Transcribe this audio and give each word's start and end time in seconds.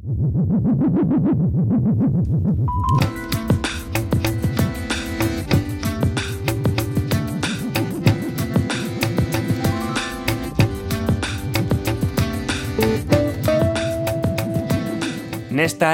Nesta 0.00 0.16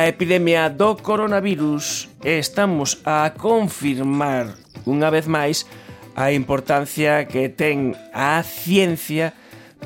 epidemia 0.07 0.71
do 0.71 0.95
coronavirus 0.95 2.07
estamos 2.23 3.03
a 3.03 3.35
confirmar 3.35 4.55
unha 4.87 5.11
vez 5.11 5.27
máis 5.27 5.67
a 6.15 6.31
importancia 6.31 7.27
que 7.27 7.51
ten 7.51 7.99
a 8.15 8.39
ciencia 8.47 9.35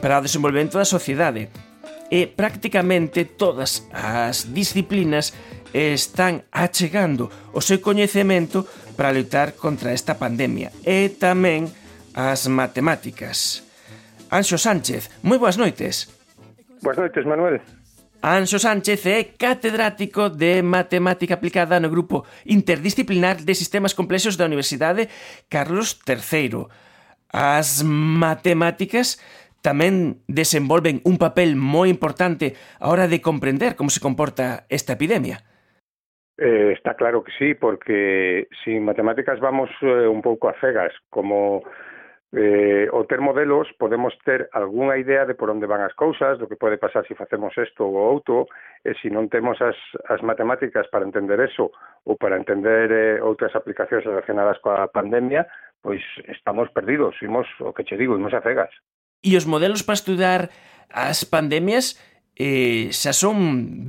para 0.05 0.21
o 0.21 0.25
desenvolvemento 0.29 0.77
da 0.77 0.85
sociedade 0.85 1.70
e 2.11 2.27
prácticamente 2.27 3.25
todas 3.25 3.87
as 3.95 4.51
disciplinas 4.53 5.33
están 5.73 6.43
achegando 6.51 7.31
o 7.55 7.63
seu 7.63 7.79
coñecemento 7.79 8.67
para 8.99 9.15
lutar 9.15 9.55
contra 9.55 9.95
esta 9.95 10.19
pandemia 10.19 10.75
e 10.83 11.09
tamén 11.15 11.71
as 12.13 12.51
matemáticas. 12.51 13.63
Anxo 14.29 14.59
Sánchez, 14.59 15.11
moi 15.23 15.39
boas 15.39 15.55
noites. 15.55 16.11
Boas 16.83 16.99
noites, 16.99 17.23
Manuel. 17.23 17.63
Anxo 18.21 18.59
Sánchez 18.59 19.07
é 19.07 19.25
catedrático 19.25 20.29
de 20.29 20.61
Matemática 20.61 21.35
Aplicada 21.35 21.81
no 21.81 21.89
Grupo 21.89 22.27
Interdisciplinar 22.45 23.41
de 23.41 23.55
Sistemas 23.55 23.95
Complexos 23.95 24.37
da 24.37 24.45
Universidade 24.45 25.09
Carlos 25.49 25.97
III. 26.05 26.69
As 27.33 27.81
matemáticas 27.81 29.17
tamén 29.61 30.25
desenvolven 30.27 31.05
un 31.05 31.17
papel 31.21 31.57
moi 31.57 31.89
importante 31.93 32.57
a 32.81 32.89
hora 32.89 33.07
de 33.07 33.21
comprender 33.21 33.77
como 33.77 33.93
se 33.93 34.01
comporta 34.01 34.65
esta 34.73 34.97
epidemia. 34.97 35.45
Eh, 36.41 36.73
está 36.73 36.95
claro 36.95 37.23
que 37.23 37.33
sí, 37.37 37.55
porque 37.55 38.49
sin 38.65 38.85
matemáticas 38.85 39.41
vamos 39.41 39.69
eh, 39.83 40.09
un 40.09 40.23
pouco 40.25 40.49
a 40.49 40.57
cegas, 40.57 40.93
como 41.13 41.63
eh, 42.33 42.89
o 42.93 43.05
ter 43.05 43.21
modelos 43.21 43.69
podemos 43.77 44.17
ter 44.25 44.49
algunha 44.53 44.97
idea 44.97 45.27
de 45.27 45.35
por 45.35 45.51
onde 45.51 45.67
van 45.67 45.83
as 45.83 45.93
cousas, 45.93 46.39
do 46.39 46.47
que 46.47 46.57
pode 46.57 46.79
pasar 46.79 47.05
se 47.05 47.19
facemos 47.19 47.53
isto 47.59 47.85
ou 47.85 47.99
outro, 47.99 48.47
e 48.87 48.95
se 49.03 49.11
non 49.11 49.27
temos 49.29 49.61
as, 49.61 49.77
as 50.07 50.23
matemáticas 50.23 50.87
para 50.89 51.05
entender 51.05 51.43
eso 51.43 51.75
ou 52.07 52.15
para 52.17 52.39
entender 52.39 52.89
eh, 52.89 53.21
outras 53.21 53.53
aplicacións 53.53 54.07
relacionadas 54.07 54.63
coa 54.63 54.89
pandemia, 54.89 55.45
pois 55.83 56.01
estamos 56.31 56.71
perdidos, 56.71 57.19
imos, 57.21 57.51
o 57.61 57.75
que 57.75 57.85
che 57.85 57.99
digo, 57.99 58.15
imos 58.15 58.33
a 58.33 58.41
cegas. 58.41 58.71
E 59.21 59.37
os 59.37 59.45
modelos 59.45 59.85
para 59.85 59.99
estudar 60.01 60.41
as 60.89 61.25
pandemias 61.29 62.01
eh, 62.37 62.89
xa 62.91 63.13
son 63.13 63.37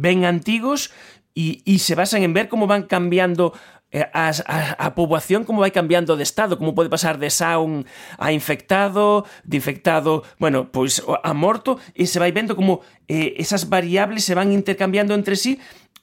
ben 0.04 0.28
antigos 0.28 0.92
e, 1.36 1.64
e 1.64 1.80
se 1.80 1.96
basan 1.96 2.24
en 2.28 2.36
ver 2.36 2.52
como 2.52 2.68
van 2.68 2.84
cambiando 2.84 3.56
eh, 3.92 4.08
a, 4.14 4.32
a, 4.32 4.58
a 4.76 4.88
poboación 4.96 5.44
como 5.44 5.64
vai 5.64 5.72
cambiando 5.72 6.16
de 6.20 6.24
estado, 6.24 6.60
como 6.60 6.76
pode 6.76 6.92
pasar 6.92 7.16
de 7.16 7.32
saun 7.32 7.88
a 8.20 8.32
infectado, 8.32 9.24
de 9.48 9.56
infectado, 9.60 10.24
bueno, 10.40 10.68
pois 10.72 11.04
a 11.04 11.34
morto, 11.34 11.80
e 11.96 12.08
se 12.08 12.20
vai 12.20 12.36
vendo 12.36 12.56
como 12.56 12.84
eh, 13.08 13.36
esas 13.40 13.68
variables 13.72 14.28
se 14.28 14.36
van 14.36 14.52
intercambiando 14.52 15.16
entre 15.16 15.40
sí 15.40 15.60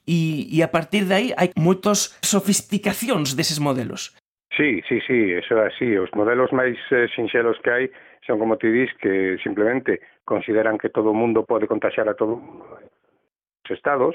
e, 0.09 0.49
e 0.49 0.65
a 0.65 0.73
partir 0.73 1.05
de 1.05 1.15
aí 1.15 1.29
hai 1.37 1.53
moitos 1.53 2.17
sofisticacións 2.25 3.37
deses 3.37 3.61
modelos. 3.61 4.17
Sí, 4.57 4.81
sí, 4.89 4.99
sí, 5.07 5.37
eso 5.37 5.55
é 5.61 5.69
así. 5.69 5.89
Os 6.01 6.11
modelos 6.17 6.51
máis 6.51 6.81
eh, 6.91 7.07
sinxelos 7.13 7.61
que 7.61 7.71
hai 7.71 7.85
son 8.29 8.39
como 8.39 8.59
ti 8.61 8.69
dis 8.69 8.93
que 9.01 9.39
simplemente 9.43 10.01
consideran 10.25 10.77
que 10.77 10.91
todo 10.93 11.11
o 11.11 11.17
mundo 11.17 11.49
pode 11.49 11.67
contagiar 11.67 12.09
a 12.09 12.15
todo 12.15 12.37
os 13.65 13.71
estados 13.73 14.15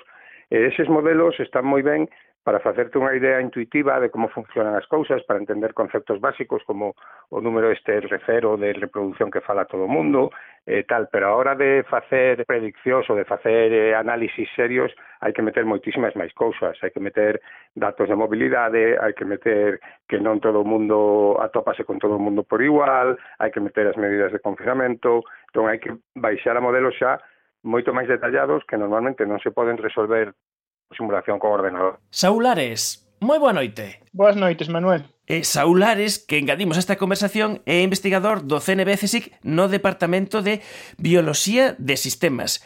e 0.53 0.69
eses 0.69 0.85
modelos 0.85 1.33
están 1.41 1.65
moi 1.65 1.81
ben 1.81 2.05
para 2.43 2.59
facerte 2.59 2.99
unha 2.99 3.15
idea 3.15 3.39
intuitiva 3.39 4.03
de 4.03 4.11
como 4.11 4.27
funcionan 4.27 4.75
as 4.75 4.83
cousas, 4.91 5.23
para 5.23 5.39
entender 5.39 5.71
conceptos 5.71 6.19
básicos 6.19 6.59
como 6.67 6.91
o 7.31 7.39
número 7.39 7.71
este 7.71 8.03
recero 8.03 8.59
de 8.59 8.75
reproducción 8.75 9.31
que 9.31 9.39
fala 9.39 9.63
todo 9.63 9.87
o 9.87 9.91
mundo, 9.91 10.27
eh, 10.67 10.83
tal, 10.83 11.07
pero 11.07 11.31
a 11.31 11.35
hora 11.39 11.55
de 11.55 11.87
facer 11.87 12.43
prediccións 12.43 13.07
ou 13.07 13.15
de 13.15 13.23
facer 13.23 13.71
eh, 13.71 13.95
análisis 13.95 14.51
serios 14.59 14.91
hai 15.23 15.31
que 15.31 15.39
meter 15.39 15.63
moitísimas 15.63 16.11
máis 16.19 16.35
cousas, 16.35 16.75
hai 16.83 16.91
que 16.91 16.99
meter 16.99 17.39
datos 17.79 18.11
de 18.11 18.19
mobilidade, 18.19 18.99
hai 18.99 19.15
que 19.15 19.23
meter 19.23 19.79
que 20.03 20.19
non 20.19 20.43
todo 20.43 20.61
o 20.61 20.67
mundo 20.67 21.39
atópase 21.39 21.87
con 21.87 21.95
todo 21.95 22.19
o 22.19 22.23
mundo 22.23 22.43
por 22.43 22.59
igual, 22.59 23.15
hai 23.39 23.55
que 23.55 23.63
meter 23.63 23.87
as 23.87 23.95
medidas 23.95 24.35
de 24.35 24.43
confinamento, 24.43 25.23
entón 25.47 25.71
hai 25.71 25.79
que 25.79 25.95
baixar 26.19 26.59
a 26.59 26.65
modelos 26.65 26.91
xa 26.99 27.23
moito 27.63 27.95
máis 27.95 28.11
detallados 28.11 28.67
que 28.67 28.75
normalmente 28.75 29.23
non 29.23 29.39
se 29.39 29.55
poden 29.55 29.79
resolver 29.79 30.35
simulación 30.93 31.39
co 31.39 31.49
ordenador. 31.49 31.99
Saulares, 32.09 33.03
moi 33.23 33.39
boa 33.39 33.53
noite. 33.53 34.03
Boas 34.11 34.35
noites, 34.35 34.69
Manuel. 34.69 35.07
E 35.23 35.47
Saulares, 35.47 36.19
que 36.19 36.35
engadimos 36.35 36.75
esta 36.75 36.99
conversación, 36.99 37.63
é 37.63 37.79
investigador 37.79 38.43
do 38.43 38.59
CNB 38.59 38.99
CSIC 38.99 39.31
no 39.47 39.71
Departamento 39.71 40.43
de 40.43 40.59
Bioloxía 40.99 41.79
de 41.79 41.95
Sistemas. 41.95 42.59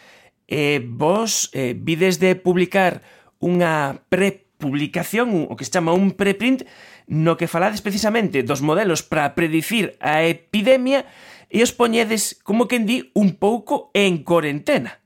E 0.50 0.82
vos 0.82 1.54
eh, 1.54 1.78
vides 1.78 2.18
de 2.18 2.34
publicar 2.34 3.06
unha 3.38 4.02
prepublicación, 4.10 5.46
o 5.46 5.54
que 5.54 5.70
se 5.70 5.74
chama 5.78 5.94
un 5.94 6.18
preprint, 6.18 6.66
no 7.06 7.38
que 7.38 7.46
falades 7.46 7.86
precisamente 7.86 8.42
dos 8.42 8.66
modelos 8.66 9.06
para 9.06 9.38
predicir 9.38 9.94
a 10.02 10.26
epidemia 10.26 11.06
e 11.54 11.62
os 11.62 11.72
poñedes, 11.72 12.36
como 12.42 12.66
quen 12.66 12.90
di, 12.90 13.14
un 13.14 13.38
pouco 13.38 13.94
en 13.94 14.26
corentena. 14.26 15.06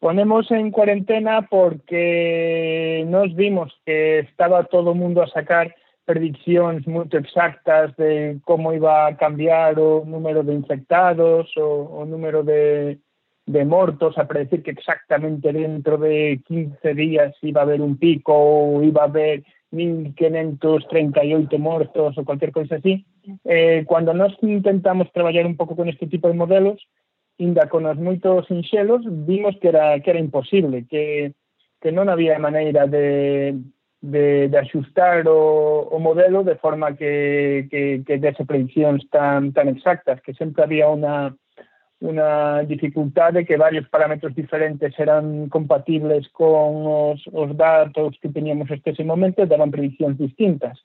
Ponemos 0.00 0.50
en 0.50 0.70
cuarentena 0.70 1.42
porque 1.42 3.04
nos 3.06 3.34
vimos 3.36 3.70
que 3.84 4.20
estaba 4.20 4.64
todo 4.64 4.92
o 4.92 4.94
mundo 4.94 5.22
a 5.22 5.28
sacar 5.28 5.76
prediccións 6.08 6.88
moito 6.88 7.20
exactas 7.20 7.92
de 8.00 8.40
como 8.48 8.72
iba 8.72 9.06
a 9.06 9.14
cambiar 9.20 9.76
o 9.78 10.02
número 10.08 10.40
de 10.42 10.56
infectados, 10.56 11.52
o, 11.60 12.00
o 12.00 12.08
número 12.08 12.40
de, 12.42 12.96
de 13.44 13.60
a 13.62 14.24
predecir 14.24 14.64
que 14.64 14.72
exactamente 14.72 15.52
dentro 15.52 15.98
de 15.98 16.40
15 16.48 16.94
días 16.94 17.36
iba 17.44 17.60
a 17.60 17.64
haber 17.68 17.84
un 17.84 18.00
pico 18.00 18.32
ou 18.32 18.82
iba 18.82 19.02
a 19.02 19.10
haber 19.12 19.44
1.538 19.70 21.58
mortos 21.58 22.16
ou 22.16 22.24
cualquier 22.24 22.50
cosa 22.56 22.80
así. 22.80 23.04
Eh, 23.44 23.84
cuando 23.86 24.14
nos 24.14 24.32
intentamos 24.42 25.12
traballar 25.12 25.46
un 25.46 25.60
pouco 25.60 25.76
con 25.76 25.92
este 25.92 26.08
tipo 26.08 26.26
de 26.26 26.40
modelos, 26.40 26.80
inda 27.40 27.72
con 27.72 27.88
os 27.88 27.96
moitos 27.96 28.46
sinxelos, 28.46 29.00
vimos 29.24 29.56
que 29.58 29.72
era, 29.72 29.96
que 30.04 30.12
era 30.12 30.20
imposible, 30.20 30.84
que, 30.84 31.32
que 31.80 31.90
non 31.90 32.12
había 32.12 32.36
maneira 32.36 32.84
de, 32.84 33.56
de, 34.04 34.52
de 34.52 34.56
axustar 34.60 35.24
o, 35.24 35.88
o 35.88 35.96
modelo 35.96 36.44
de 36.44 36.60
forma 36.60 36.92
que, 36.96 37.66
que, 37.72 38.04
que 38.04 38.20
dese 38.20 38.44
predicións 38.44 39.08
tan, 39.08 39.56
tan 39.56 39.72
exactas, 39.72 40.20
que 40.20 40.36
sempre 40.36 40.64
había 40.64 40.92
unha 40.92 41.32
unha 42.00 42.64
dificultade 42.64 43.44
que 43.44 43.60
varios 43.60 43.84
parámetros 43.92 44.32
diferentes 44.32 44.96
eran 44.96 45.52
compatibles 45.52 46.32
con 46.32 46.88
os, 46.88 47.20
os 47.28 47.52
datos 47.52 48.16
que 48.24 48.32
teníamos 48.32 48.72
este 48.72 48.96
ese 48.96 49.04
momento 49.04 49.44
e 49.44 49.50
daban 49.50 49.68
predicións 49.68 50.16
distintas. 50.16 50.80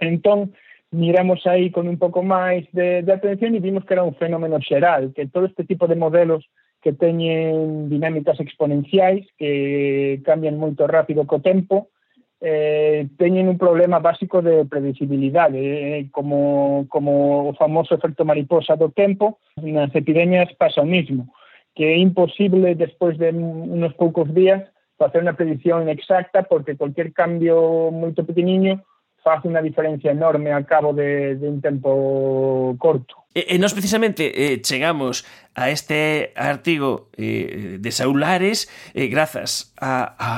Entón, 0.00 0.56
miramos 0.90 1.46
aí 1.46 1.70
con 1.70 1.86
un 1.86 1.98
pouco 1.98 2.22
máis 2.22 2.66
de, 2.74 3.02
de 3.02 3.12
atención 3.12 3.54
e 3.54 3.62
vimos 3.62 3.86
que 3.86 3.94
era 3.94 4.02
un 4.02 4.18
fenómeno 4.18 4.58
xeral, 4.58 5.14
que 5.14 5.30
todo 5.30 5.46
este 5.46 5.64
tipo 5.64 5.86
de 5.86 5.94
modelos 5.94 6.42
que 6.82 6.92
teñen 6.92 7.88
dinámicas 7.88 8.40
exponenciais, 8.40 9.26
que 9.38 10.20
cambian 10.24 10.58
moito 10.58 10.88
rápido 10.90 11.26
co 11.30 11.38
tempo, 11.38 11.92
eh, 12.40 13.06
teñen 13.20 13.46
un 13.46 13.58
problema 13.60 14.00
básico 14.00 14.42
de 14.42 14.64
previsibilidade, 14.64 15.60
eh, 15.60 16.08
como, 16.10 16.86
como 16.88 17.50
o 17.50 17.54
famoso 17.54 17.94
efecto 17.94 18.24
mariposa 18.24 18.74
do 18.74 18.90
tempo, 18.90 19.38
nas 19.60 19.94
epidemias 19.94 20.50
pasa 20.56 20.80
o 20.82 20.88
mismo, 20.88 21.30
que 21.76 21.84
é 21.84 21.96
imposible 22.00 22.74
despois 22.74 23.14
de 23.20 23.30
unos 23.30 23.94
poucos 23.94 24.26
días 24.34 24.64
facer 24.98 25.22
unha 25.22 25.36
predición 25.36 25.88
exacta 25.88 26.44
porque 26.44 26.76
cualquier 26.76 27.12
cambio 27.16 27.88
moito 27.88 28.20
pequeniño 28.24 28.84
faz 29.22 29.44
unha 29.44 29.60
diferencia 29.60 30.10
enorme 30.10 30.52
ao 30.52 30.64
cabo 30.64 30.92
de, 30.92 31.36
de 31.36 31.46
un 31.48 31.60
tempo 31.60 32.76
corto. 32.80 33.20
E, 33.30 33.54
e 33.54 33.56
nos 33.62 33.76
precisamente 33.76 34.32
eh, 34.34 34.58
chegamos 34.58 35.22
a 35.54 35.70
este 35.70 36.34
artigo 36.34 37.12
eh, 37.14 37.78
de 37.78 37.90
Saúl 37.92 38.18
Lares 38.18 38.66
eh, 38.90 39.06
grazas 39.06 39.70
a, 39.78 40.16
a 40.18 40.30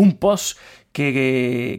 un 0.00 0.16
post 0.16 0.56
que, 0.92 1.12
que, 1.12 1.28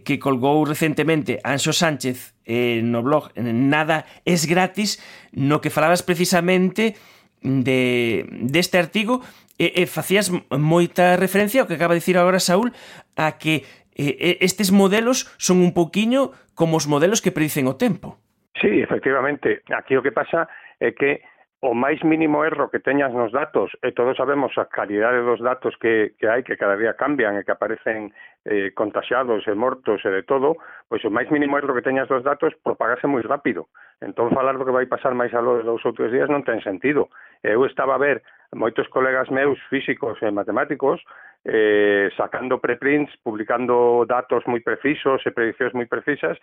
que 0.06 0.20
colgou 0.20 0.62
recentemente 0.68 1.42
Anxo 1.42 1.74
Sánchez 1.74 2.38
eh, 2.46 2.86
no 2.86 3.02
blog 3.02 3.34
Nada 3.36 4.06
es 4.26 4.46
gratis 4.46 5.02
no 5.34 5.58
que 5.58 5.74
falabas 5.74 6.06
precisamente 6.06 6.94
de 7.42 8.28
deste 8.30 8.78
de 8.78 8.84
artigo 8.84 9.26
e, 9.58 9.74
e 9.76 9.84
facías 9.90 10.30
moita 10.54 11.18
referencia 11.18 11.64
ao 11.64 11.68
que 11.68 11.76
acaba 11.76 11.98
de 11.98 12.06
dicir 12.06 12.16
agora 12.16 12.38
Saúl 12.38 12.72
a 13.18 13.42
que 13.42 13.66
eh, 13.96 14.38
estes 14.42 14.72
modelos 14.72 15.30
son 15.38 15.60
un 15.64 15.74
poquiño 15.74 16.32
como 16.54 16.78
os 16.78 16.88
modelos 16.88 17.22
que 17.22 17.32
predicen 17.32 17.68
o 17.68 17.78
tempo. 17.78 18.20
Sí, 18.60 18.82
efectivamente. 18.82 19.64
Aquí 19.72 19.96
o 19.96 20.04
que 20.04 20.12
pasa 20.12 20.50
é 20.80 20.92
que 20.92 21.24
o 21.60 21.76
máis 21.76 22.00
mínimo 22.08 22.48
erro 22.48 22.72
que 22.72 22.80
teñas 22.80 23.12
nos 23.12 23.36
datos, 23.36 23.76
e 23.84 23.92
todos 23.92 24.16
sabemos 24.16 24.56
a 24.56 24.72
calidade 24.72 25.20
dos 25.20 25.44
datos 25.44 25.76
que, 25.76 26.16
que 26.16 26.32
hai, 26.32 26.40
que 26.40 26.56
cada 26.56 26.80
día 26.80 26.96
cambian 26.96 27.36
e 27.36 27.44
que 27.44 27.52
aparecen 27.52 28.16
eh, 28.48 28.72
contaxados 28.72 29.44
e 29.44 29.52
mortos 29.52 30.00
e 30.08 30.10
de 30.12 30.24
todo, 30.24 30.56
pois 30.88 31.04
o 31.04 31.12
máis 31.12 31.28
mínimo 31.28 31.60
erro 31.60 31.76
que 31.76 31.84
teñas 31.84 32.08
dos 32.08 32.24
datos 32.24 32.56
propagase 32.64 33.12
moi 33.12 33.20
rápido. 33.28 33.68
Entón, 34.00 34.32
falar 34.32 34.56
do 34.56 34.64
que 34.64 34.72
vai 34.72 34.88
pasar 34.88 35.12
máis 35.12 35.36
a 35.36 35.44
de 35.44 35.68
dous 35.68 35.84
ou 35.84 35.92
tres 35.92 36.16
días 36.16 36.32
non 36.32 36.48
ten 36.48 36.64
sentido. 36.64 37.12
Eu 37.44 37.68
estaba 37.68 38.00
a 38.00 38.04
ver 38.08 38.24
moitos 38.56 38.88
colegas 38.88 39.28
meus 39.28 39.60
físicos 39.68 40.16
e 40.24 40.32
matemáticos 40.32 41.04
eh, 41.46 42.10
sacando 42.18 42.60
preprints, 42.60 43.16
publicando 43.24 44.06
datos 44.08 44.44
moi 44.48 44.60
precisos 44.60 45.24
e 45.24 45.32
predicións 45.32 45.74
moi 45.74 45.88
precisas, 45.88 46.36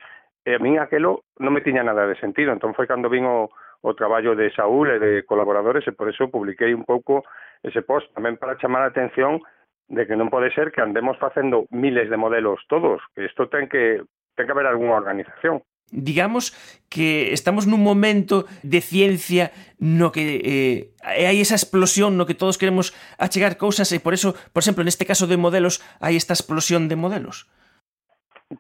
e 0.46 0.56
a 0.56 0.60
min 0.62 0.81
aquelo 0.81 1.26
non 1.43 1.52
me 1.52 1.60
tiña 1.60 1.84
nada 1.84 2.08
de 2.08 2.16
sentido. 2.16 2.52
Entón 2.54 2.72
foi 2.72 2.88
cando 2.88 3.12
vin 3.12 3.28
o, 3.28 3.52
o 3.82 3.90
traballo 3.93 4.32
de 4.32 4.48
Saúl 4.56 4.88
e 4.90 4.98
de 4.98 5.12
colaboradores 5.28 5.84
e 5.84 5.93
por 5.93 6.08
eso 6.08 6.32
publiquei 6.32 6.72
un 6.72 6.88
pouco 6.88 7.26
ese 7.60 7.84
post 7.84 8.08
tamén 8.16 8.40
para 8.40 8.56
chamar 8.56 8.82
a 8.82 8.93
atención 8.93 9.43
de 9.88 10.02
que 10.08 10.19
non 10.19 10.32
pode 10.32 10.50
ser 10.50 10.72
que 10.72 10.82
andemos 10.82 11.20
facendo 11.20 11.69
miles 11.70 12.10
de 12.10 12.19
modelos 12.19 12.58
todos, 12.66 12.98
que 13.14 13.28
isto 13.28 13.46
ten 13.52 13.69
que 13.69 14.02
ten 14.34 14.48
que 14.48 14.54
haber 14.54 14.66
algunha 14.66 14.98
organización. 14.98 15.62
Digamos 15.93 16.50
que 16.91 17.33
estamos 17.33 17.71
nun 17.71 17.79
momento 17.79 18.50
de 18.67 18.83
ciencia 18.83 19.55
no 19.79 20.11
que 20.11 20.43
eh, 20.43 20.79
hai 21.06 21.38
esa 21.38 21.55
explosión 21.55 22.19
no 22.19 22.27
que 22.27 22.35
todos 22.35 22.59
queremos 22.59 22.91
achegar 23.23 23.55
cousas 23.55 23.91
e 23.94 24.03
por 24.03 24.11
eso, 24.11 24.35
por 24.50 24.67
exemplo, 24.67 24.83
neste 24.83 25.06
caso 25.06 25.31
de 25.31 25.38
modelos 25.38 25.79
hai 26.03 26.19
esta 26.19 26.35
explosión 26.35 26.91
de 26.91 26.99
modelos. 26.99 27.47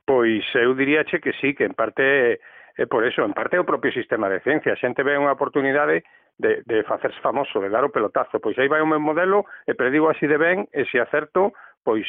Pois 0.06 0.46
eu 0.54 0.74
diríache 0.74 1.18
que 1.18 1.34
sí, 1.38 1.54
que 1.54 1.66
en 1.66 1.74
parte 1.74 2.38
é 2.76 2.86
por 2.86 3.06
eso, 3.06 3.24
en 3.24 3.32
parte 3.32 3.56
é 3.56 3.60
o 3.60 3.66
propio 3.66 3.90
sistema 3.90 4.28
de 4.28 4.42
ciencia. 4.44 4.74
A 4.74 4.80
xente 4.80 5.02
ve 5.02 5.16
unha 5.16 5.32
oportunidade 5.32 6.04
de, 6.38 6.62
de 6.68 6.84
facerse 6.84 7.18
famoso, 7.24 7.58
de 7.58 7.72
dar 7.72 7.84
o 7.84 7.94
pelotazo. 7.94 8.38
Pois 8.38 8.58
aí 8.58 8.68
vai 8.68 8.84
o 8.84 8.90
meu 8.90 9.00
modelo 9.00 9.48
e 9.64 9.72
predigo 9.72 10.12
así 10.12 10.28
de 10.28 10.36
ben 10.36 10.68
e 10.70 10.84
se 10.86 11.00
acerto, 11.00 11.56
pois 11.80 12.06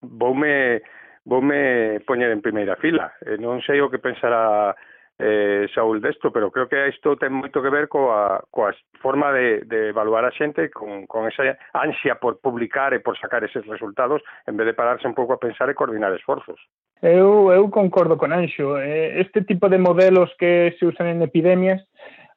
voume 0.00 0.80
voume 1.26 2.00
poñer 2.06 2.30
en 2.30 2.40
primeira 2.40 2.78
fila. 2.78 3.12
E 3.26 3.34
non 3.36 3.58
sei 3.66 3.82
o 3.82 3.90
que 3.90 3.98
pensará 3.98 4.70
eh, 5.18 5.66
Saúl 5.74 6.00
Destro, 6.00 6.30
pero 6.32 6.50
creo 6.50 6.68
que 6.68 6.88
isto 6.88 7.18
ten 7.18 7.34
moito 7.34 7.58
que 7.58 7.72
ver 7.72 7.90
coa, 7.90 8.38
coa 8.46 8.70
forma 9.02 9.34
de, 9.34 9.66
de 9.66 9.90
evaluar 9.90 10.22
a 10.22 10.30
xente 10.30 10.70
con, 10.70 11.10
con 11.10 11.26
esa 11.26 11.58
ansia 11.74 12.22
por 12.22 12.38
publicar 12.38 12.94
e 12.94 13.02
por 13.02 13.18
sacar 13.18 13.42
eses 13.42 13.66
resultados 13.66 14.22
en 14.46 14.54
vez 14.54 14.70
de 14.70 14.78
pararse 14.78 15.10
un 15.10 15.18
pouco 15.18 15.34
a 15.34 15.42
pensar 15.42 15.66
e 15.66 15.74
coordinar 15.74 16.14
esforzos. 16.14 16.62
Eu, 17.02 17.50
eu 17.50 17.66
concordo 17.74 18.14
con 18.16 18.30
Anxo. 18.30 18.78
Eh, 18.78 19.18
este 19.18 19.42
tipo 19.42 19.66
de 19.66 19.82
modelos 19.82 20.30
que 20.38 20.78
se 20.78 20.86
usan 20.86 21.10
en 21.10 21.26
epidemias 21.26 21.82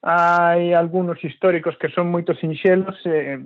hai 0.02 0.72
algunos 0.72 1.20
históricos 1.20 1.76
que 1.76 1.92
son 1.92 2.08
moito 2.10 2.34
sinxelos. 2.40 2.96
Eh, 3.06 3.38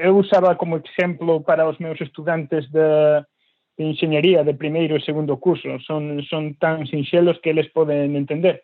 eu 0.00 0.16
usaba 0.16 0.56
como 0.56 0.80
exemplo 0.80 1.42
para 1.42 1.66
os 1.66 1.76
meus 1.82 1.98
estudantes 2.00 2.70
de, 2.70 3.26
de 3.76 3.84
enxeñería 3.84 4.44
de 4.44 4.54
primeiro 4.54 4.96
e 4.96 5.04
segundo 5.04 5.38
curso. 5.38 5.78
Son, 5.86 6.22
son 6.26 6.54
tan 6.56 6.86
sinxelos 6.86 7.38
que 7.42 7.50
eles 7.50 7.68
poden 7.70 8.16
entender. 8.16 8.62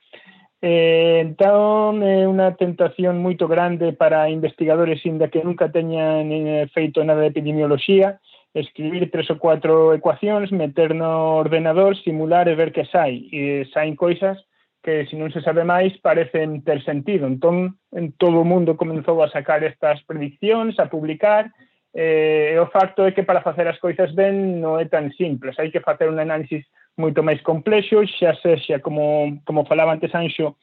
Eh, 0.62 1.20
entón, 1.20 2.00
é 2.00 2.24
unha 2.24 2.56
tentación 2.56 3.20
moito 3.20 3.44
grande 3.44 3.92
para 3.92 4.32
investigadores 4.32 5.04
inda 5.04 5.28
que 5.28 5.44
nunca 5.44 5.68
teñan 5.68 6.32
eh, 6.32 6.64
feito 6.72 7.04
nada 7.04 7.20
de 7.20 7.30
epidemioloxía, 7.30 8.18
escribir 8.56 9.12
tres 9.12 9.28
ou 9.28 9.36
cuatro 9.36 9.92
ecuacións, 9.92 10.48
meter 10.48 10.96
no 10.96 11.36
ordenador, 11.36 11.92
simular 12.00 12.48
e 12.48 12.56
ver 12.56 12.72
que 12.72 12.88
sai. 12.88 13.28
E 13.28 13.68
saen 13.68 14.00
coisas 14.00 14.40
que, 14.80 15.04
se 15.06 15.14
non 15.20 15.28
se 15.28 15.44
sabe 15.44 15.60
máis, 15.60 15.92
parecen 16.00 16.64
ter 16.64 16.80
sentido. 16.80 17.28
Entón, 17.28 17.76
en 17.92 18.16
todo 18.16 18.40
o 18.40 18.48
mundo 18.48 18.80
comenzou 18.80 19.20
a 19.20 19.28
sacar 19.28 19.60
estas 19.60 20.00
prediccións, 20.08 20.80
a 20.80 20.88
publicar, 20.88 21.52
eh, 21.96 22.60
o 22.60 22.68
facto 22.68 23.08
é 23.08 23.12
que 23.12 23.24
para 23.24 23.40
facer 23.40 23.66
as 23.66 23.80
coisas 23.80 24.12
ben 24.12 24.60
non 24.60 24.76
é 24.76 24.84
tan 24.84 25.08
simples, 25.16 25.56
hai 25.56 25.72
que 25.72 25.80
facer 25.80 26.12
un 26.12 26.20
análisis 26.20 26.68
moito 27.00 27.24
máis 27.24 27.40
complexo, 27.40 28.04
xa 28.04 28.36
sexa 28.44 28.84
como, 28.84 29.40
como 29.48 29.64
falaba 29.64 29.96
antes 29.96 30.12
Anxo, 30.12 30.60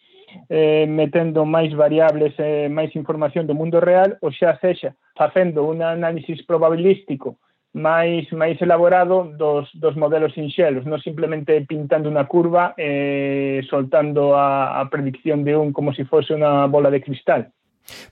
eh, 0.50 0.85
metendo 0.85 1.41
máis 1.41 1.74
variables 1.74 2.38
e 2.38 2.65
eh, 2.65 2.69
máis 2.69 2.94
información 2.94 3.50
do 3.50 3.57
mundo 3.57 3.81
real, 3.81 4.13
ou 4.21 4.30
xa 4.30 4.53
sexa 4.62 4.94
facendo 5.18 5.65
un 5.65 5.81
análisis 5.81 6.45
probabilístico 6.45 7.41
máis 7.74 8.29
máis 8.29 8.62
elaborado 8.62 9.33
dos, 9.33 9.65
dos 9.74 9.97
modelos 9.97 10.38
sinxelos, 10.38 10.86
non 10.86 11.01
simplemente 11.01 11.65
pintando 11.65 12.06
unha 12.06 12.29
curva 12.29 12.77
e 12.77 12.86
eh, 12.86 13.59
soltando 13.65 14.38
a, 14.38 14.77
a 14.77 14.86
predicción 14.94 15.41
de 15.41 15.57
un 15.57 15.74
como 15.74 15.89
se 15.89 16.06
si 16.06 16.09
fose 16.09 16.38
unha 16.38 16.69
bola 16.69 16.94
de 16.94 17.01
cristal. 17.01 17.50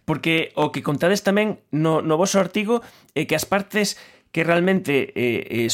Porque 0.04 0.52
o 0.60 0.70
que 0.70 0.84
contades 0.84 1.24
tamén 1.24 1.64
no, 1.72 2.04
no 2.04 2.20
vosso 2.20 2.40
artigo 2.40 2.84
é 3.16 3.24
que 3.28 3.36
as 3.36 3.48
partes 3.48 3.96
que 4.32 4.44
realmente 4.44 5.12
eh, 5.16 5.68
eh, 5.68 5.72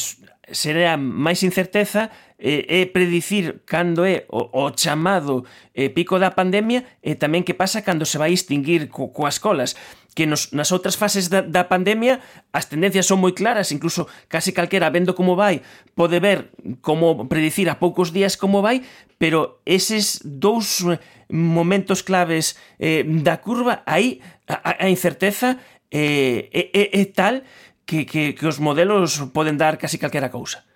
será 0.50 0.96
máis 0.96 1.44
incerteza 1.44 2.10
eh, 2.38 2.64
é 2.68 2.86
predicir 2.86 3.62
cando 3.66 4.06
é 4.06 4.24
o, 4.30 4.48
o 4.50 4.72
chamado 4.74 5.44
eh, 5.74 5.90
pico 5.90 6.18
da 6.18 6.32
pandemia 6.32 6.86
e 7.02 7.18
tamén 7.18 7.44
que 7.44 7.54
pasa 7.54 7.82
cando 7.84 8.06
se 8.06 8.16
vai 8.16 8.32
extinguir 8.32 8.88
co, 8.88 9.10
coas 9.10 9.42
colas 9.42 9.74
que 10.18 10.26
nos, 10.26 10.50
nas 10.50 10.74
outras 10.74 10.98
fases 10.98 11.30
da, 11.30 11.46
da 11.46 11.70
pandemia 11.70 12.18
as 12.50 12.66
tendencias 12.66 13.06
son 13.06 13.22
moi 13.22 13.30
claras, 13.30 13.70
incluso 13.70 14.10
case 14.26 14.50
calquera 14.50 14.90
vendo 14.90 15.14
como 15.14 15.38
vai, 15.38 15.62
pode 15.94 16.18
ver 16.18 16.50
como 16.82 17.30
predicir 17.30 17.70
a 17.70 17.78
poucos 17.78 18.10
días 18.10 18.34
como 18.34 18.58
vai, 18.58 18.82
pero 19.14 19.62
eses 19.62 20.18
dous 20.26 20.82
eh, 20.82 20.98
momentos 21.30 22.02
claves 22.02 22.58
eh, 22.82 23.06
da 23.06 23.38
curva, 23.38 23.86
aí 23.86 24.18
a, 24.50 24.82
a 24.82 24.90
incerteza 24.90 25.54
eh, 25.86 26.50
é, 26.50 26.62
é, 26.74 26.84
é 26.98 27.04
tal 27.14 27.46
que, 27.86 28.02
que, 28.02 28.34
que 28.34 28.46
os 28.50 28.58
modelos 28.58 29.22
poden 29.30 29.54
dar 29.54 29.78
casi 29.78 30.02
calquera 30.02 30.34
cousa. 30.34 30.66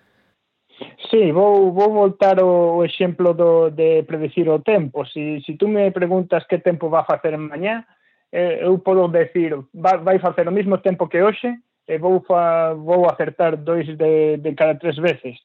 Sí, 1.11 1.35
vou, 1.35 1.75
vou 1.75 1.91
voltar 1.91 2.39
o 2.39 2.79
exemplo 2.87 3.35
do, 3.35 3.75
de 3.75 4.07
predecir 4.07 4.47
o 4.47 4.63
tempo. 4.63 5.03
Si, 5.03 5.43
si 5.43 5.59
tú 5.59 5.67
me 5.67 5.91
preguntas 5.91 6.47
que 6.47 6.63
tempo 6.63 6.87
va 6.87 7.03
a 7.03 7.11
facer 7.11 7.35
mañá, 7.35 7.83
Eh, 8.33 8.65
eu 8.65 8.79
podo 8.79 9.07
decir, 9.09 9.53
vai 9.75 10.17
facer 10.17 10.47
o 10.47 10.51
mesmo 10.51 10.79
tempo 10.79 11.07
que 11.07 11.21
hoxe 11.21 11.53
e 11.87 11.97
vou, 11.99 12.19
fa, 12.21 12.73
vou 12.73 13.05
acertar 13.05 13.55
dois 13.57 13.85
de, 13.85 14.37
de 14.37 14.53
cada 14.55 14.73
tres 14.73 14.97
veces. 14.97 15.37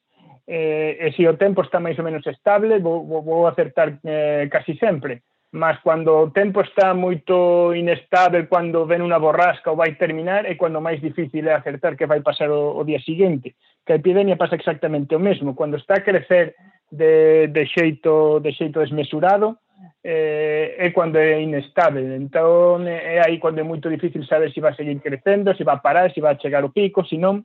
Eh, 0.47 0.97
e 1.07 1.13
se 1.13 1.29
o 1.29 1.37
tempo 1.37 1.61
está 1.61 1.79
máis 1.81 1.99
ou 1.99 2.05
menos 2.05 2.27
estable, 2.27 2.81
vou, 2.81 3.05
vou 3.05 3.47
acertar 3.47 3.99
eh, 4.03 4.49
casi 4.51 4.75
sempre. 4.79 5.21
Mas 5.53 5.77
cando 5.85 6.17
o 6.17 6.31
tempo 6.31 6.63
está 6.63 6.95
moito 6.95 7.75
inestable, 7.75 8.49
cando 8.49 8.89
ven 8.89 9.05
unha 9.05 9.21
borrasca 9.21 9.69
ou 9.69 9.77
vai 9.77 9.93
terminar, 10.01 10.49
é 10.49 10.57
cando 10.57 10.81
máis 10.81 11.01
difícil 11.05 11.45
é 11.45 11.53
acertar 11.53 11.93
que 11.93 12.09
vai 12.09 12.25
pasar 12.25 12.49
o, 12.49 12.73
o 12.81 12.85
día 12.89 13.01
seguinte. 13.05 13.57
Que 13.85 13.93
a 13.93 14.01
epidemia 14.01 14.41
pasa 14.41 14.57
exactamente 14.57 15.13
o 15.13 15.21
mesmo. 15.21 15.53
Cando 15.53 15.77
está 15.77 16.01
a 16.01 16.05
crecer 16.05 16.57
de, 16.89 17.49
de 17.53 17.67
xeito, 17.69 18.41
de 18.41 18.53
xeito 18.57 18.81
desmesurado, 18.81 19.61
eh, 20.05 20.77
é 20.79 20.91
cando 20.91 21.19
é 21.19 21.41
inestable. 21.43 22.17
Entón, 22.17 22.87
é 22.87 23.21
aí 23.25 23.39
cando 23.39 23.61
é 23.61 23.65
moito 23.65 23.91
difícil 23.91 24.25
saber 24.25 24.53
se 24.53 24.61
vai 24.61 24.75
seguir 24.75 24.99
crecendo, 25.01 25.55
se 25.55 25.65
vai 25.65 25.79
parar, 25.81 26.13
se 26.13 26.21
vai 26.21 26.39
chegar 26.39 26.65
o 26.65 26.73
pico, 26.73 27.05
se 27.05 27.19
non. 27.19 27.45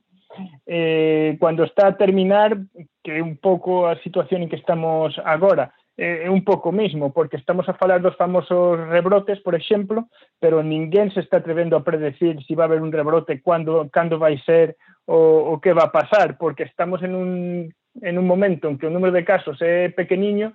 Eh, 0.66 1.36
cando 1.40 1.64
está 1.64 1.88
a 1.88 1.98
terminar, 1.98 2.58
que 3.02 3.18
é 3.18 3.22
un 3.22 3.36
pouco 3.38 3.86
a 3.86 3.96
situación 4.02 4.42
en 4.42 4.50
que 4.50 4.58
estamos 4.58 5.14
agora, 5.22 5.70
é 5.96 6.26
un 6.26 6.42
pouco 6.42 6.72
mesmo, 6.72 7.14
porque 7.14 7.36
estamos 7.36 7.68
a 7.68 7.78
falar 7.78 8.02
dos 8.02 8.16
famosos 8.16 8.82
rebrotes, 8.90 9.38
por 9.46 9.54
exemplo, 9.54 10.10
pero 10.42 10.58
ninguén 10.58 11.14
se 11.14 11.22
está 11.22 11.38
atrevendo 11.38 11.78
a 11.78 11.86
predecir 11.86 12.34
se 12.42 12.50
si 12.50 12.54
va 12.58 12.66
haber 12.66 12.82
un 12.82 12.90
rebrote, 12.90 13.38
cando, 13.38 13.86
cando 13.94 14.18
vai 14.18 14.34
ser 14.42 14.74
o, 15.06 15.54
o 15.54 15.60
que 15.62 15.72
va 15.72 15.86
a 15.86 15.94
pasar, 15.94 16.34
porque 16.36 16.64
estamos 16.64 17.02
en 17.06 17.14
un, 17.14 17.70
en 18.02 18.18
un 18.18 18.26
momento 18.26 18.66
en 18.66 18.78
que 18.78 18.90
o 18.90 18.90
número 18.90 19.14
de 19.14 19.22
casos 19.22 19.54
é 19.62 19.86
pequeniño 19.94 20.50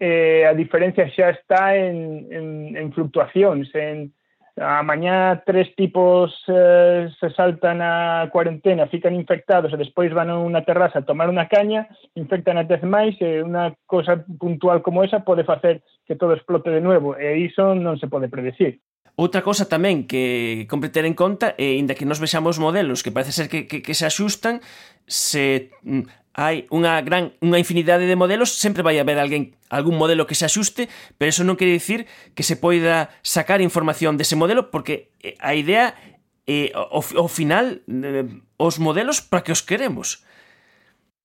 eh, 0.00 0.48
a 0.48 0.56
diferencia 0.56 1.06
xa 1.12 1.36
está 1.36 1.76
en, 1.76 2.26
en, 2.32 2.46
en 2.74 2.88
fluctuacións, 2.96 3.68
en 3.76 4.16
a 4.60 4.82
mañá 4.82 5.42
tres 5.46 5.74
tipos 5.76 6.34
eh, 6.48 7.08
se 7.18 7.30
saltan 7.30 7.80
a 7.80 8.28
cuarentena, 8.32 8.88
fican 8.88 9.14
infectados 9.14 9.72
e 9.72 9.80
despois 9.80 10.12
van 10.12 10.28
a 10.28 10.36
unha 10.36 10.60
terraza 10.66 11.00
a 11.00 11.06
tomar 11.06 11.32
unha 11.32 11.48
caña, 11.48 11.88
infectan 12.12 12.60
a 12.60 12.68
tez 12.68 12.84
máis 12.84 13.16
e 13.24 13.40
unha 13.40 13.72
cosa 13.88 14.20
puntual 14.20 14.84
como 14.84 15.00
esa 15.00 15.24
pode 15.24 15.48
facer 15.48 15.80
que 16.04 16.18
todo 16.18 16.36
explote 16.36 16.68
de 16.68 16.84
nuevo 16.84 17.16
e 17.16 17.40
iso 17.40 17.72
non 17.72 17.96
se 17.96 18.10
pode 18.10 18.28
predecir. 18.28 18.84
Outra 19.16 19.44
cosa 19.44 19.68
tamén 19.68 20.04
que 20.04 20.64
compre 20.68 20.92
ter 20.92 21.08
en 21.08 21.16
conta 21.16 21.56
é, 21.56 21.76
inda 21.76 21.96
que 21.96 22.08
nos 22.08 22.20
vexamos 22.20 22.60
modelos 22.60 23.00
que 23.00 23.12
parece 23.12 23.32
ser 23.32 23.46
que, 23.48 23.64
que, 23.64 23.80
que 23.80 23.94
se 23.96 24.04
axustan, 24.04 24.60
se 25.08 25.72
mm, 25.84 26.19
hai 26.34 26.70
unha 26.70 27.02
gran 27.02 27.34
unha 27.42 27.58
infinidade 27.58 28.06
de 28.06 28.14
modelos, 28.14 28.54
sempre 28.54 28.86
vai 28.86 28.98
haber 29.02 29.18
alguén 29.18 29.58
algún 29.70 29.98
modelo 29.98 30.26
que 30.26 30.38
se 30.38 30.46
axuste, 30.46 30.86
pero 31.18 31.30
eso 31.30 31.42
non 31.42 31.58
quere 31.58 31.74
dicir 31.74 32.06
que 32.38 32.46
se 32.46 32.54
poida 32.54 33.10
sacar 33.22 33.58
información 33.58 34.14
dese 34.14 34.38
modelo 34.38 34.70
porque 34.70 35.10
eh, 35.22 35.34
a 35.42 35.58
idea 35.58 35.94
eh, 36.46 36.70
ao, 36.74 37.02
ao 37.02 37.28
final 37.28 37.82
eh, 37.86 38.26
os 38.58 38.78
modelos 38.78 39.18
para 39.22 39.42
que 39.42 39.52
os 39.54 39.62
queremos. 39.62 40.22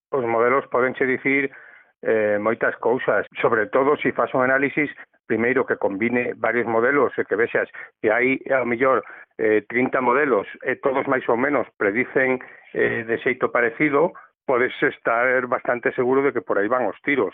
Os 0.09 0.25
modelos 0.25 0.65
podenche 0.73 1.05
dicir 1.05 1.53
eh, 2.01 2.37
moitas 2.41 2.75
cousas, 2.77 3.25
sobre 3.41 3.65
todo 3.67 3.97
se 3.97 4.09
si 4.09 4.11
faz 4.11 4.33
un 4.33 4.41
análisis 4.41 4.89
primeiro 5.25 5.65
que 5.65 5.77
combine 5.77 6.33
varios 6.37 6.67
modelos 6.67 7.13
e 7.17 7.25
que 7.25 7.35
vexas 7.35 7.69
que 8.01 8.13
hai 8.13 8.37
ao 8.53 8.65
mellor 8.65 9.01
eh, 9.41 9.65
30 9.67 10.01
modelos 10.01 10.45
e 10.61 10.77
todos 10.77 11.09
máis 11.09 11.25
ou 11.25 11.37
menos 11.37 11.65
predicen 11.81 12.39
eh, 12.77 13.03
de 13.03 13.17
xeito 13.25 13.49
parecido 13.49 14.13
podes 14.45 14.73
estar 14.81 15.45
bastante 15.47 15.91
seguro 15.93 16.21
de 16.21 16.31
que 16.31 16.41
por 16.41 16.57
aí 16.57 16.67
van 16.67 16.85
os 16.85 16.99
tiros. 17.01 17.33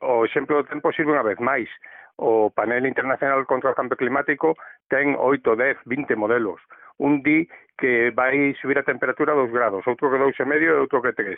O 0.00 0.24
exemplo 0.24 0.62
do 0.62 0.68
tempo 0.68 0.92
sirve 0.92 1.12
unha 1.12 1.24
vez 1.24 1.40
máis. 1.40 1.68
O 2.16 2.48
panel 2.52 2.86
internacional 2.88 3.44
contra 3.44 3.72
o 3.72 3.76
cambio 3.76 3.96
climático 3.96 4.56
ten 4.88 5.16
8, 5.16 5.56
10, 5.56 5.84
20 5.84 6.16
modelos. 6.16 6.60
Un 7.00 7.20
di 7.20 7.48
que 7.76 8.12
vai 8.12 8.56
subir 8.60 8.78
a 8.80 8.88
temperatura 8.88 9.36
2 9.36 9.52
grados, 9.52 9.84
outro 9.84 10.08
que 10.08 10.16
2,5 10.16 10.60
e 10.60 10.72
outro 10.80 11.02
que 11.04 11.12
3. 11.12 11.36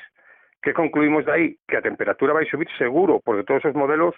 Que 0.63 0.75
concluímos 0.75 1.27
dai? 1.27 1.59
Que 1.67 1.79
a 1.79 1.83
temperatura 1.83 2.35
vai 2.35 2.47
subir 2.47 2.71
seguro, 2.79 3.23
porque 3.23 3.47
todos 3.47 3.65
os 3.65 3.75
modelos 3.75 4.15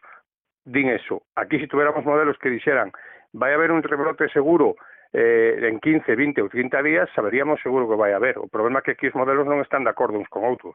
din 0.64 0.88
eso. 0.88 1.22
Aquí, 1.36 1.56
se 1.56 1.64
si 1.64 1.68
tuviéramos 1.68 2.04
modelos 2.04 2.36
que 2.38 2.52
dixeran 2.52 2.92
vai 3.32 3.52
a 3.52 3.56
haber 3.56 3.70
un 3.70 3.82
rebrote 3.82 4.28
seguro 4.30 4.76
eh, 5.12 5.58
en 5.66 5.80
15, 5.80 6.14
20 6.14 6.42
ou 6.42 6.48
30 6.48 6.82
días, 6.82 7.10
saberíamos 7.14 7.60
seguro 7.62 7.88
que 7.88 7.98
vai 7.98 8.12
haber. 8.12 8.38
O 8.38 8.48
problema 8.48 8.78
é 8.78 8.82
que 8.82 8.92
aquí 8.94 9.10
os 9.10 9.18
modelos 9.18 9.46
non 9.46 9.62
están 9.62 9.82
de 9.82 9.90
acordo 9.90 10.18
uns 10.18 10.30
con 10.30 10.46
outros. 10.46 10.74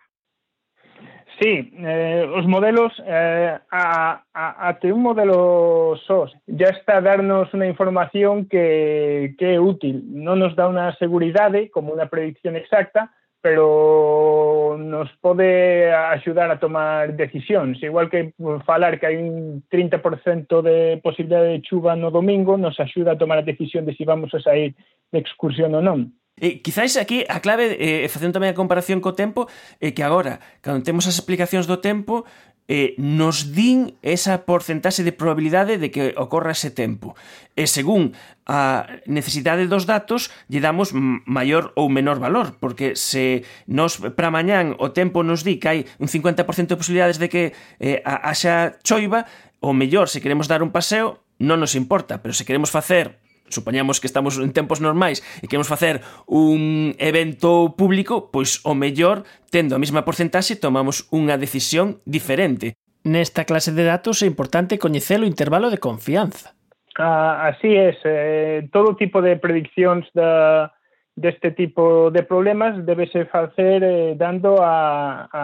Sí, 1.40 1.72
eh, 1.80 2.24
os 2.32 2.48
modelos, 2.48 2.96
eh, 3.04 3.60
a, 3.72 4.24
a, 4.34 4.70
até 4.70 4.94
un 4.94 5.04
modelo 5.04 5.96
SOS 6.08 6.32
ya 6.48 6.72
está 6.72 6.98
a 6.98 7.04
darnos 7.04 7.52
unha 7.52 7.68
información 7.68 8.48
que, 8.48 9.36
que 9.36 9.56
é 9.56 9.60
útil. 9.60 10.00
Non 10.16 10.40
nos 10.40 10.56
dá 10.56 10.68
unha 10.72 10.96
seguridade 10.96 11.68
como 11.72 11.92
unha 11.92 12.08
predicción 12.08 12.56
exacta, 12.56 13.12
pero 13.46 14.76
nos 14.76 15.08
pode 15.22 15.94
axudar 15.94 16.50
a 16.50 16.58
tomar 16.58 17.14
decisións. 17.14 17.78
Igual 17.78 18.10
que 18.10 18.34
falar 18.66 18.98
que 18.98 19.06
hai 19.06 19.22
un 19.22 19.62
30% 19.70 20.66
de 20.66 20.98
posibilidade 20.98 21.54
de 21.54 21.62
chuva 21.62 21.94
no 21.94 22.10
domingo, 22.10 22.58
nos 22.58 22.82
axuda 22.82 23.14
a 23.14 23.22
tomar 23.22 23.38
a 23.38 23.46
decisión 23.46 23.86
de 23.86 23.94
se 23.94 24.02
si 24.02 24.04
vamos 24.10 24.34
a 24.34 24.42
sair 24.42 24.74
de 25.14 25.22
excursión 25.22 25.78
ou 25.78 25.86
non. 25.86 26.18
E 26.42 26.66
quizáis 26.66 26.98
aquí 26.98 27.22
a 27.30 27.38
clave, 27.38 27.78
eh, 27.78 28.10
facendo 28.10 28.42
tamén 28.42 28.50
a 28.50 28.58
comparación 28.58 28.98
co 28.98 29.14
tempo, 29.14 29.46
é 29.78 29.88
eh, 29.88 29.92
que 29.94 30.02
agora, 30.02 30.42
cando 30.66 30.82
temos 30.82 31.06
as 31.06 31.14
explicacións 31.14 31.70
do 31.70 31.78
tempo, 31.78 32.26
eh, 32.68 32.98
nos 32.98 33.54
din 33.54 33.94
esa 34.02 34.46
porcentaxe 34.50 35.06
de 35.06 35.14
probabilidade 35.14 35.78
de 35.78 35.94
que 35.94 36.18
ocorra 36.18 36.58
ese 36.58 36.74
tempo. 36.74 37.14
E 37.54 37.70
según 37.70 38.18
a 38.50 38.90
necesidade 39.06 39.70
dos 39.70 39.86
datos, 39.86 40.34
lle 40.50 40.62
damos 40.62 40.94
maior 40.94 41.74
ou 41.78 41.90
menor 41.90 42.18
valor, 42.18 42.58
porque 42.58 42.98
se 42.98 43.46
nos 43.70 44.02
para 44.18 44.34
mañán 44.34 44.74
o 44.82 44.90
tempo 44.94 45.22
nos 45.22 45.46
di 45.46 45.62
que 45.62 45.70
hai 45.70 45.80
un 46.02 46.10
50% 46.10 46.74
de 46.74 46.80
posibilidades 46.80 47.22
de 47.22 47.30
que 47.30 47.44
eh, 47.78 48.02
haxa 48.06 48.82
choiva, 48.82 49.30
o 49.62 49.74
mellor, 49.74 50.10
se 50.10 50.22
queremos 50.22 50.46
dar 50.50 50.62
un 50.62 50.70
paseo, 50.70 51.26
non 51.42 51.62
nos 51.62 51.74
importa, 51.74 52.22
pero 52.22 52.34
se 52.34 52.46
queremos 52.46 52.70
facer 52.70 53.18
supoñamos 53.50 54.02
que 54.02 54.08
estamos 54.08 54.38
en 54.38 54.54
tempos 54.54 54.82
normais 54.82 55.22
e 55.42 55.48
queremos 55.48 55.70
facer 55.70 56.02
un 56.26 56.94
evento 56.98 57.76
público, 57.78 58.30
pois 58.34 58.62
o 58.66 58.74
mellor, 58.74 59.24
tendo 59.54 59.76
a 59.76 59.82
mesma 59.82 60.06
porcentaxe, 60.06 60.58
tomamos 60.58 61.08
unha 61.14 61.38
decisión 61.38 62.02
diferente. 62.06 62.78
Nesta 63.06 63.46
clase 63.46 63.70
de 63.70 63.86
datos 63.86 64.26
é 64.26 64.28
importante 64.28 64.82
coñecer 64.82 65.22
o 65.22 65.30
intervalo 65.30 65.70
de 65.70 65.78
confianza. 65.78 66.58
Ah, 66.98 67.52
así 67.52 67.76
es, 67.76 68.00
eh, 68.06 68.66
todo 68.72 68.96
tipo 68.96 69.22
de 69.22 69.36
prediccións 69.36 70.08
da, 70.16 70.72
deste 71.16 71.52
tipo 71.52 72.10
de 72.10 72.24
problemas 72.24 72.86
debese 72.86 73.26
facer 73.26 73.84
eh, 73.84 74.16
dando 74.16 74.58
a, 74.64 75.28
a 75.32 75.44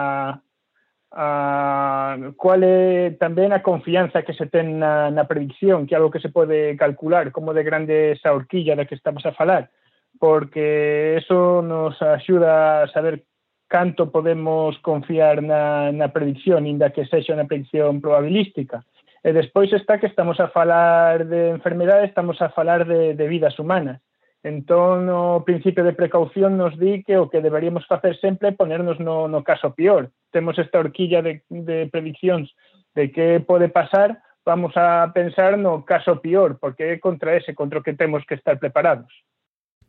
Ah, 1.14 2.16
uh, 2.16 2.32
cual 2.40 2.64
é 2.64 3.12
tamén 3.20 3.52
a 3.52 3.60
confianza 3.60 4.24
que 4.24 4.32
se 4.32 4.48
ten 4.48 4.80
na, 4.80 5.12
na 5.12 5.28
predicción, 5.28 5.84
que 5.84 5.92
é 5.92 6.00
algo 6.00 6.08
que 6.08 6.24
se 6.24 6.32
pode 6.32 6.72
calcular, 6.80 7.28
como 7.36 7.52
de 7.52 7.60
grande 7.60 8.16
esa 8.16 8.32
horquilla 8.32 8.72
da 8.72 8.88
que 8.88 8.96
estamos 8.96 9.20
a 9.28 9.36
falar, 9.36 9.68
porque 10.16 11.20
eso 11.20 11.60
nos 11.60 12.00
axuda 12.00 12.80
a 12.80 12.88
saber 12.88 13.28
canto 13.68 14.08
podemos 14.08 14.78
confiar 14.80 15.44
na, 15.44 15.92
na 15.92 16.08
predicción, 16.16 16.64
inda 16.64 16.96
que 16.96 17.04
sexa 17.04 17.36
unha 17.36 17.44
predicción 17.44 18.00
probabilística. 18.00 18.80
E 19.20 19.36
despois 19.36 19.68
está 19.72 20.00
que 20.00 20.08
estamos 20.08 20.40
a 20.40 20.48
falar 20.48 21.28
de 21.28 21.52
enfermedades, 21.52 22.08
estamos 22.08 22.40
a 22.40 22.48
falar 22.56 22.88
de, 22.88 23.12
de 23.12 23.26
vidas 23.28 23.60
humanas. 23.60 24.00
Entón, 24.42 25.06
o 25.08 25.46
principio 25.46 25.86
de 25.86 25.94
precaución 25.94 26.58
nos 26.58 26.74
di 26.74 27.06
que 27.06 27.14
o 27.14 27.30
que 27.30 27.38
deberíamos 27.38 27.86
facer 27.86 28.18
sempre 28.18 28.50
é 28.50 28.58
ponernos 28.58 28.98
no, 28.98 29.30
no 29.30 29.46
caso 29.46 29.70
peor. 29.70 30.10
Temos 30.34 30.58
esta 30.58 30.82
horquilla 30.82 31.22
de, 31.22 31.46
de 31.46 31.86
prediccións 31.86 32.50
de 32.98 33.14
que 33.14 33.38
pode 33.38 33.70
pasar, 33.70 34.18
vamos 34.42 34.74
a 34.74 35.14
pensar 35.14 35.54
no 35.54 35.86
caso 35.86 36.18
peor, 36.18 36.58
porque 36.58 36.98
é 36.98 36.98
contra 36.98 37.38
ese, 37.38 37.54
contra 37.54 37.78
o 37.78 37.86
que 37.86 37.94
temos 37.94 38.26
que 38.26 38.34
estar 38.34 38.58
preparados. 38.58 39.14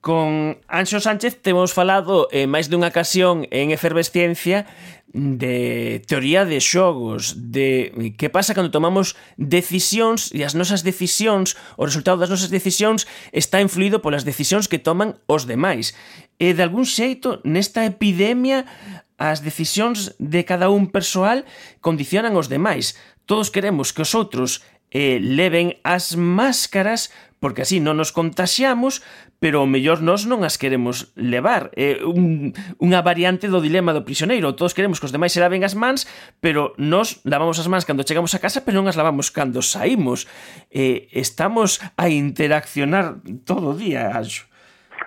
Con 0.04 0.60
Anxo 0.68 1.00
Sánchez 1.00 1.40
temos 1.42 1.72
falado 1.72 2.28
en 2.36 2.52
máis 2.52 2.68
dunha 2.68 2.92
ocasión 2.92 3.48
en 3.56 3.72
efervesciencia 3.72 4.68
de 5.16 6.04
teoría 6.04 6.44
de 6.44 6.60
xogos, 6.60 7.40
de 7.56 8.12
que 8.20 8.28
pasa 8.28 8.52
cando 8.52 8.68
tomamos 8.68 9.16
decisións 9.40 10.28
e 10.36 10.44
as 10.44 10.60
nosas 10.60 10.84
decisións, 10.84 11.56
o 11.80 11.88
resultado 11.88 12.20
das 12.20 12.28
nosas 12.28 12.52
decisións 12.52 13.08
está 13.32 13.64
influído 13.64 14.04
polas 14.04 14.28
decisións 14.28 14.68
que 14.68 14.76
toman 14.76 15.24
os 15.24 15.48
demais. 15.48 15.96
E 16.36 16.52
de 16.52 16.68
algún 16.68 16.84
xeito 16.84 17.40
nesta 17.48 17.88
epidemia 17.88 18.68
as 19.16 19.40
decisións 19.40 20.20
de 20.20 20.44
cada 20.44 20.68
un 20.68 20.92
persoal 20.92 21.48
condicionan 21.80 22.36
os 22.36 22.52
demais. 22.52 23.00
Todos 23.24 23.56
queremos 23.56 23.96
que 23.96 24.04
os 24.04 24.12
outros 24.12 24.68
eh, 24.94 25.18
leven 25.20 25.82
as 25.84 26.16
máscaras 26.16 27.12
porque 27.44 27.68
así 27.68 27.84
non 27.84 28.00
nos 28.00 28.16
contaxiamos, 28.16 29.04
pero 29.44 29.60
o 29.60 29.68
mellor 29.68 30.00
nós 30.00 30.24
non 30.24 30.48
as 30.48 30.56
queremos 30.56 31.12
levar. 31.20 31.76
É 31.76 32.00
un, 32.00 32.56
unha 32.80 33.04
variante 33.04 33.52
do 33.52 33.60
dilema 33.60 33.92
do 33.92 34.08
prisioneiro. 34.08 34.56
Todos 34.56 34.72
queremos 34.72 35.04
que 35.04 35.12
os 35.12 35.12
demais 35.12 35.36
se 35.36 35.44
laven 35.44 35.68
as 35.68 35.76
mans, 35.76 36.08
pero 36.40 36.72
nós 36.80 37.20
lavamos 37.28 37.60
as 37.60 37.68
mans 37.68 37.84
cando 37.84 38.08
chegamos 38.08 38.32
a 38.32 38.40
casa, 38.40 38.64
pero 38.64 38.80
non 38.80 38.88
as 38.88 38.96
lavamos 38.96 39.28
cando 39.28 39.60
saímos. 39.60 40.24
Eh, 40.72 41.12
estamos 41.12 41.84
a 42.00 42.08
interaccionar 42.08 43.20
todo 43.44 43.76
o 43.76 43.78
día, 43.78 44.16
Anxo. 44.16 44.48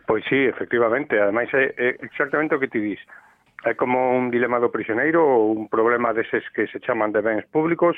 Pois 0.05 0.21
sí, 0.29 0.37
efectivamente. 0.37 1.17
Ademais, 1.17 1.49
é, 1.57 1.73
é 1.73 1.89
exactamente 2.05 2.53
o 2.53 2.61
que 2.61 2.69
ti 2.69 2.85
dis. 2.85 3.01
É 3.65 3.73
como 3.73 4.13
un 4.13 4.29
dilema 4.29 4.61
do 4.61 4.69
prisioneiro 4.69 5.25
ou 5.25 5.57
un 5.57 5.73
problema 5.73 6.13
deses 6.13 6.45
que 6.53 6.69
se 6.69 6.85
chaman 6.85 7.17
de 7.17 7.25
bens 7.25 7.49
públicos, 7.49 7.97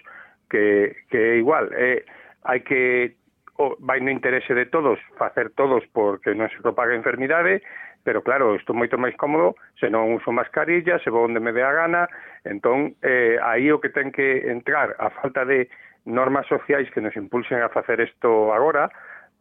que, 0.50 0.96
que 1.10 1.16
é 1.16 1.36
igual. 1.36 1.68
É, 1.72 2.04
hai 2.44 2.60
que 2.60 3.14
o, 3.58 3.76
vai 3.80 4.00
no 4.00 4.10
interese 4.10 4.54
de 4.54 4.66
todos 4.66 4.98
facer 5.16 5.50
todos 5.54 5.84
porque 5.92 6.34
non 6.34 6.48
se 6.48 6.60
propaga 6.64 6.92
a 6.94 7.00
enfermidade, 7.00 7.62
pero 8.06 8.22
claro, 8.22 8.56
estou 8.56 8.72
moito 8.72 8.96
máis 8.96 9.14
cómodo 9.18 9.58
se 9.76 9.90
non 9.92 10.16
uso 10.16 10.32
mascarilla, 10.32 10.96
se 11.02 11.10
vou 11.10 11.26
onde 11.26 11.42
me 11.42 11.52
dé 11.52 11.66
a 11.66 11.74
gana, 11.74 12.08
entón 12.46 12.96
eh, 13.02 13.36
aí 13.42 13.68
o 13.68 13.82
que 13.82 13.92
ten 13.92 14.14
que 14.14 14.48
entrar 14.48 14.96
a 14.96 15.10
falta 15.10 15.44
de 15.44 15.68
normas 16.08 16.46
sociais 16.46 16.88
que 16.90 17.04
nos 17.04 17.14
impulsen 17.16 17.60
a 17.60 17.68
facer 17.68 18.00
isto 18.00 18.54
agora, 18.54 18.88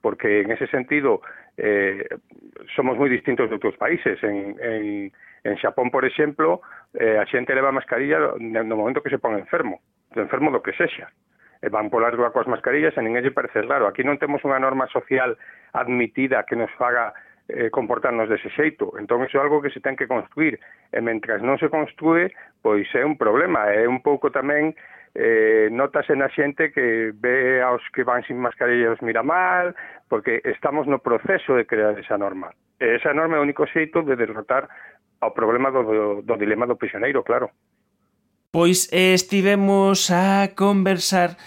porque 0.02 0.42
en 0.42 0.52
ese 0.52 0.68
sentido 0.68 1.22
eh, 1.58 2.04
somos 2.76 2.98
moi 2.98 3.10
distintos 3.10 3.48
de 3.50 3.56
outros 3.56 3.78
países. 3.80 4.20
En, 4.22 4.58
en, 4.60 5.12
en 5.48 5.56
Xapón, 5.58 5.90
por 5.90 6.06
exemplo, 6.06 6.62
eh, 6.94 7.18
a 7.18 7.26
xente 7.26 7.56
leva 7.56 7.72
mascarilla 7.72 8.36
no 8.38 8.76
momento 8.76 9.02
que 9.02 9.14
se 9.14 9.22
pon 9.22 9.38
enfermo 9.38 9.80
do 10.14 10.22
enfermo 10.22 10.52
do 10.52 10.64
que 10.64 10.76
sexa 10.76 11.12
e 11.62 11.68
eh, 11.68 11.70
van 11.70 11.90
polas 11.90 12.14
rúa 12.14 12.30
coas 12.30 12.48
mascarillas 12.48 12.94
e 12.98 13.02
ninguén 13.02 13.26
lle 13.26 13.34
parece 13.34 13.66
raro. 13.66 13.90
Aquí 13.90 14.06
non 14.06 14.22
temos 14.22 14.46
unha 14.46 14.62
norma 14.62 14.86
social 14.94 15.34
admitida 15.74 16.46
que 16.46 16.54
nos 16.54 16.70
faga 16.78 17.14
eh, 17.50 17.70
comportarnos 17.74 18.30
dese 18.30 18.50
xeito. 18.54 18.94
Entón, 19.02 19.26
iso 19.26 19.40
é 19.40 19.42
algo 19.42 19.62
que 19.62 19.74
se 19.74 19.82
ten 19.82 19.98
que 19.98 20.06
construir. 20.06 20.62
E 20.94 21.00
mentras 21.02 21.42
non 21.42 21.58
se 21.58 21.72
construe, 21.74 22.30
pois 22.62 22.86
é 22.94 23.02
un 23.02 23.18
problema. 23.18 23.74
É 23.74 23.90
un 23.90 24.06
pouco 24.06 24.30
tamén 24.30 24.78
eh, 25.18 25.70
notase 25.74 26.14
na 26.14 26.30
xente 26.30 26.70
que 26.70 27.10
ve 27.18 27.64
aos 27.66 27.82
que 27.90 28.06
van 28.06 28.22
sin 28.28 28.38
mascarilla 28.38 28.94
os 28.94 29.02
mira 29.02 29.26
mal, 29.26 29.74
porque 30.06 30.46
estamos 30.46 30.86
no 30.86 31.02
proceso 31.02 31.58
de 31.58 31.66
crear 31.66 31.98
esa 31.98 32.22
norma. 32.22 32.54
E 32.78 33.02
esa 33.02 33.18
norma 33.18 33.38
é 33.38 33.42
o 33.42 33.46
único 33.48 33.66
xeito 33.66 34.06
de 34.06 34.14
derrotar 34.14 34.70
ao 35.26 35.34
problema 35.34 35.74
do, 35.74 35.82
do, 35.82 36.06
do 36.22 36.36
dilema 36.38 36.70
do 36.70 36.78
prisioneiro, 36.78 37.26
claro. 37.26 37.50
Pois 38.52 38.88
eh, 38.92 39.14
estivemos 39.14 40.10
a 40.10 40.56
conversar 40.56 41.38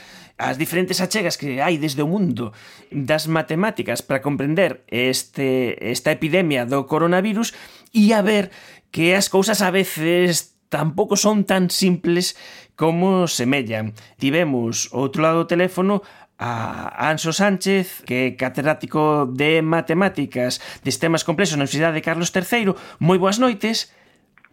as 0.41 0.57
diferentes 0.57 1.01
achegas 1.01 1.37
que 1.37 1.61
hai 1.61 1.77
desde 1.77 2.01
o 2.01 2.09
mundo 2.09 2.57
das 2.89 3.29
matemáticas 3.29 4.01
para 4.01 4.25
comprender 4.25 4.85
este 4.89 5.77
esta 5.85 6.13
epidemia 6.17 6.65
do 6.65 6.89
coronavirus 6.89 7.53
e 7.93 8.17
a 8.17 8.25
ver 8.25 8.49
que 8.89 9.13
as 9.13 9.29
cousas 9.29 9.61
a 9.61 9.69
veces 9.69 10.57
tampouco 10.73 11.21
son 11.21 11.45
tan 11.45 11.69
simples 11.69 12.41
como 12.73 13.29
semellan. 13.29 13.93
Tivemos 14.17 14.89
outro 14.97 15.21
lado 15.21 15.45
do 15.45 15.51
teléfono 15.51 16.01
a 16.41 17.13
Anso 17.13 17.37
Sánchez, 17.37 18.01
que 18.09 18.33
é 18.33 18.33
catedrático 18.33 19.29
de 19.29 19.61
Matemáticas 19.61 20.57
de 20.81 20.89
Sistemas 20.89 21.21
Complexos 21.21 21.61
na 21.61 21.69
Universidade 21.69 22.01
de 22.01 22.07
Carlos 22.07 22.33
III. 22.33 22.73
Moi 22.97 23.21
boas 23.21 23.37
noites. 23.37 23.93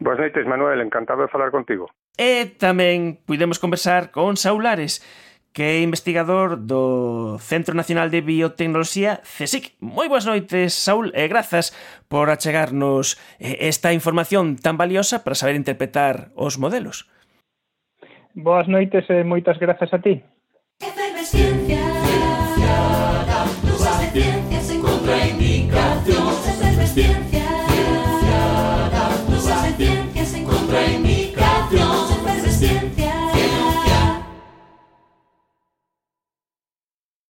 Boas 0.03 0.19
noites, 0.19 0.43
Manuel. 0.43 0.83
Encantado 0.83 1.23
de 1.23 1.31
falar 1.31 1.47
contigo. 1.47 1.87
E 2.17 2.49
tamén 2.57 3.21
pudemos 3.29 3.61
conversar 3.61 4.09
con 4.09 4.41
Saulares, 4.41 5.05
que 5.53 5.77
é 5.77 5.81
investigador 5.81 6.57
do 6.57 7.37
Centro 7.41 7.73
Nacional 7.73 8.09
de 8.09 8.21
Biotecnoloxía 8.21 9.21
CSIC. 9.21 9.77
Moi 9.81 10.09
boas 10.09 10.25
noites, 10.25 10.73
Saúl, 10.73 11.13
e 11.17 11.29
grazas 11.29 11.73
por 12.09 12.29
achegarnos 12.33 13.17
eh, 13.37 13.69
esta 13.69 13.93
información 13.93 14.57
tan 14.57 14.77
valiosa 14.77 15.21
para 15.21 15.37
saber 15.37 15.57
interpretar 15.57 16.29
os 16.37 16.57
modelos. 16.57 17.09
Boas 18.37 18.69
noites 18.69 19.05
e 19.09 19.25
moitas 19.25 19.57
grazas 19.57 19.89
a 19.93 20.01
ti. 20.01 20.21
Efervesciencia 20.77 21.86